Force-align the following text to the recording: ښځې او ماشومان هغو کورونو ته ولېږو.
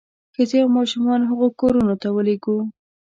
ښځې 0.35 0.57
او 0.63 0.69
ماشومان 0.77 1.21
هغو 1.29 1.47
کورونو 1.59 1.93
ته 2.01 2.07
ولېږو. 2.15 2.57